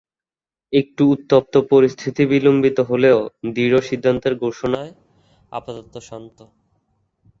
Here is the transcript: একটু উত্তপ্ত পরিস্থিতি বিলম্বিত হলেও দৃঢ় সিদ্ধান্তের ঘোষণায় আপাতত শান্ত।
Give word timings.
একটু 0.73 1.03
উত্তপ্ত 1.09 1.53
পরিস্থিতি 1.71 2.23
বিলম্বিত 2.25 2.77
হলেও 2.81 3.19
দৃঢ় 3.53 3.79
সিদ্ধান্তের 3.81 4.33
ঘোষণায় 4.35 4.91
আপাতত 5.51 5.93
শান্ত। 5.99 6.37